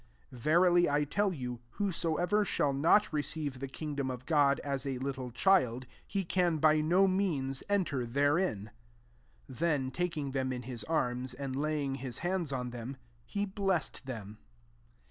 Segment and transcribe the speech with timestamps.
[0.31, 1.59] 15 Verily I tell you.
[1.73, 6.25] Whoso ever shall not receive the king dom of God as a little child, he
[6.25, 8.71] can by no means enter therein."
[9.45, 14.07] 16 Then taking them m his arms, and laying his hands on them, he blessed
[14.07, 14.39] them.